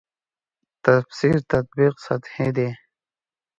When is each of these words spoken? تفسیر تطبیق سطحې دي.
تفسیر 0.85 1.35
تطبیق 1.51 1.93
سطحې 2.05 2.47
دي. 2.55 2.69